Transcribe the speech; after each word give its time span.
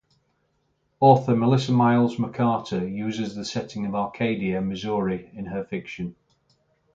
Author 0.99 1.35
Melissa 1.35 1.71
Miles 1.71 2.15
McCarter 2.15 2.91
uses 2.91 3.35
the 3.35 3.45
setting 3.45 3.85
of 3.85 3.93
Arcadia, 3.93 4.59
Missouri 4.59 5.29
in 5.35 5.45
her 5.45 5.63
fiction. 5.63 6.15